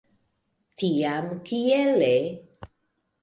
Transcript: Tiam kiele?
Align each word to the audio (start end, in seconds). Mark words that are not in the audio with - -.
Tiam 0.81 1.27
kiele? 1.49 2.09